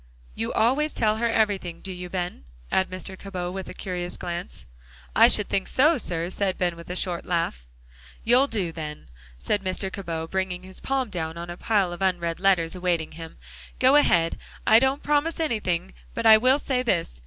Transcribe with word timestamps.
"You 0.33 0.51
always 0.53 0.93
tell 0.93 1.17
her 1.17 1.29
everything, 1.29 1.79
do 1.79 1.93
you, 1.93 2.09
Ben?" 2.09 2.43
asked 2.71 2.89
Mr. 2.89 3.15
Cabot 3.15 3.51
with 3.53 3.69
a 3.69 3.73
curious 3.75 4.17
glance. 4.17 4.65
"I 5.15 5.27
should 5.27 5.47
think 5.47 5.67
so, 5.67 5.99
sir," 5.99 6.31
said 6.31 6.57
Ben, 6.57 6.75
with 6.75 6.89
a 6.89 6.95
short 6.95 7.23
laugh. 7.23 7.67
"You'll 8.23 8.47
do, 8.47 8.71
then," 8.71 9.09
said 9.37 9.63
Mr. 9.63 9.93
Cabot, 9.93 10.31
bringing 10.31 10.63
his 10.63 10.79
palm 10.79 11.11
down 11.11 11.37
on 11.37 11.51
a 11.51 11.55
pile 11.57 11.93
of 11.93 12.01
unread 12.01 12.39
letters 12.39 12.73
awaiting 12.73 13.11
him. 13.11 13.37
"Go 13.77 13.95
ahead. 13.95 14.39
I 14.65 14.79
don't 14.79 15.03
promise 15.03 15.39
anything, 15.39 15.93
but 16.15 16.25
I 16.25 16.35
will 16.35 16.57
say 16.57 16.81
this. 16.81 17.19